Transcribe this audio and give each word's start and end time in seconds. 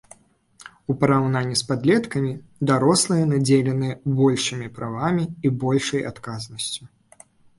У 0.93 0.93
параўнанні 1.01 1.57
з 1.59 1.63
падлеткамі, 1.71 2.31
дарослыя 2.71 3.27
надзеленыя 3.35 3.99
большымі 4.23 4.67
правамі 4.77 5.23
і 5.47 5.55
большай 5.67 6.01
адказнасцю. 6.11 6.83